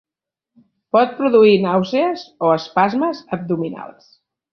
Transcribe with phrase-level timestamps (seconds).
[0.95, 4.09] Pot produir nàusees o espasmes abdominals.